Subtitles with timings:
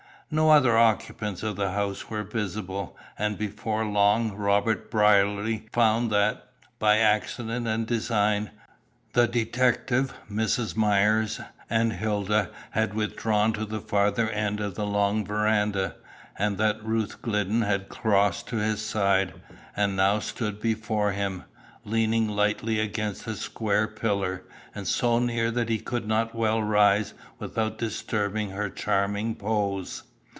[0.33, 6.47] No other occupants of the house were visible, and before long Robert Brierly found that,
[6.79, 8.51] by accident or design,
[9.11, 10.77] the detective, Mrs.
[10.77, 15.97] Myers, and Hilda, had withdrawn to the further end of the long veranda,
[16.39, 19.33] and that Ruth Glidden had crossed to his side,
[19.75, 21.43] and now stood before him,
[21.83, 24.43] leaning lightly against a square pillar,
[24.73, 30.03] and so near that he could not well rise without disturbing her charming pose.